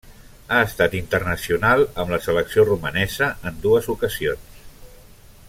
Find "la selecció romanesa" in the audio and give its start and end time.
2.15-3.29